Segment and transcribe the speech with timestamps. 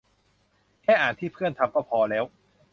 [0.83, 2.25] แค่อ่านที่เพื่อนทำก็พอแล้ว